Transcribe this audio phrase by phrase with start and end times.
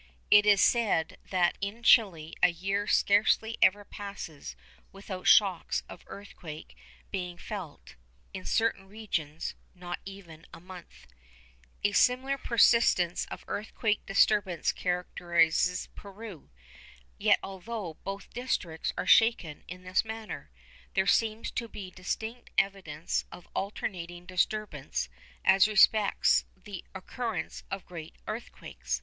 [0.31, 4.55] It is said that in Chili a year scarcely ever passes
[4.91, 6.75] without shocks of earthquake
[7.11, 7.93] being felt;
[8.33, 11.05] in certain regions, not even a month.
[11.83, 16.49] A similar persistence of earthquake disturbance characterises Peru.
[17.19, 20.49] Yet, although both districts are shaken in this manner,
[20.95, 25.09] there seems to be distinct evidence of alternating disturbance
[25.45, 28.99] as respects the occurrence of great earthquakes.